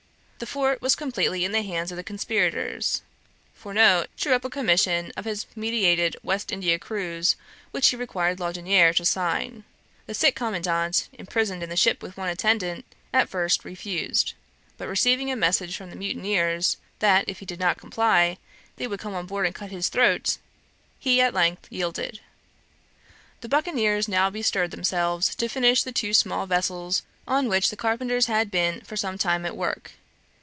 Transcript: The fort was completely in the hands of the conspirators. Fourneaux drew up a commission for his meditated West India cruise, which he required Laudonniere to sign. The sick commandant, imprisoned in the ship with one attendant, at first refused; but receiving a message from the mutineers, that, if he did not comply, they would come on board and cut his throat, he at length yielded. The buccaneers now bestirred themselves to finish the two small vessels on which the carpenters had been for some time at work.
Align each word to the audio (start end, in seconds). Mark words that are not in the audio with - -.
The 0.43 0.47
fort 0.47 0.81
was 0.81 0.95
completely 0.95 1.45
in 1.45 1.51
the 1.51 1.61
hands 1.61 1.91
of 1.91 1.97
the 1.97 2.03
conspirators. 2.03 3.03
Fourneaux 3.53 4.07
drew 4.17 4.33
up 4.33 4.43
a 4.43 4.49
commission 4.49 5.11
for 5.15 5.21
his 5.21 5.45
meditated 5.55 6.17
West 6.23 6.51
India 6.51 6.79
cruise, 6.79 7.35
which 7.69 7.89
he 7.89 7.95
required 7.95 8.39
Laudonniere 8.39 8.91
to 8.95 9.05
sign. 9.05 9.65
The 10.07 10.15
sick 10.15 10.35
commandant, 10.35 11.09
imprisoned 11.13 11.61
in 11.61 11.69
the 11.69 11.77
ship 11.77 12.01
with 12.01 12.17
one 12.17 12.27
attendant, 12.29 12.85
at 13.13 13.29
first 13.29 13.63
refused; 13.63 14.33
but 14.79 14.87
receiving 14.87 15.29
a 15.29 15.35
message 15.35 15.77
from 15.77 15.91
the 15.91 15.95
mutineers, 15.95 16.77
that, 16.97 17.25
if 17.27 17.37
he 17.37 17.45
did 17.45 17.59
not 17.59 17.77
comply, 17.77 18.39
they 18.77 18.87
would 18.87 18.99
come 18.99 19.13
on 19.13 19.27
board 19.27 19.45
and 19.45 19.53
cut 19.53 19.69
his 19.69 19.89
throat, 19.89 20.39
he 20.97 21.21
at 21.21 21.35
length 21.35 21.67
yielded. 21.69 22.19
The 23.41 23.49
buccaneers 23.49 24.07
now 24.07 24.31
bestirred 24.31 24.71
themselves 24.71 25.35
to 25.35 25.47
finish 25.47 25.83
the 25.83 25.91
two 25.91 26.15
small 26.15 26.47
vessels 26.47 27.03
on 27.27 27.47
which 27.47 27.69
the 27.69 27.75
carpenters 27.77 28.25
had 28.25 28.49
been 28.49 28.81
for 28.81 28.97
some 28.97 29.19
time 29.19 29.45
at 29.45 29.55
work. 29.55 29.91